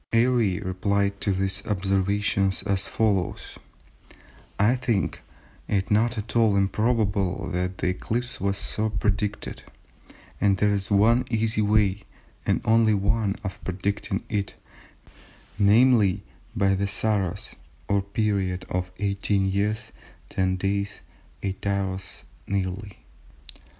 Airy 0.11 0.59
replied 0.59 1.21
to 1.21 1.31
these 1.31 1.63
observations 1.67 2.63
as 2.63 2.87
follows:—"I 2.87 4.75
think 4.75 5.21
it 5.67 5.91
not 5.91 6.17
at 6.17 6.35
all 6.35 6.55
improbable 6.57 7.47
that 7.51 7.77
the 7.77 7.89
eclipse 7.89 8.41
was 8.41 8.57
so 8.57 8.89
predicted, 8.89 9.61
and 10.41 10.57
there 10.57 10.73
is 10.73 10.89
one 10.89 11.25
easy 11.29 11.61
way, 11.61 12.01
and 12.47 12.61
only 12.65 12.95
one 12.95 13.35
of 13.43 13.63
predicting 13.63 14.23
it—namely, 14.27 16.23
by 16.55 16.73
the 16.73 16.87
Saros, 16.87 17.53
or 17.87 18.01
period 18.01 18.65
of 18.71 18.89
18 18.97 19.51
years, 19.51 19.91
10 20.29 20.55
days, 20.55 21.01
8 21.43 21.67
hours 21.67 22.23
nearly. 22.47 23.05